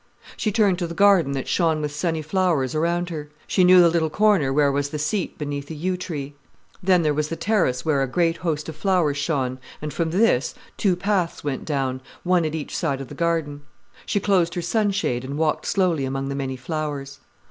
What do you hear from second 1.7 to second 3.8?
with sunny flowers around her. She knew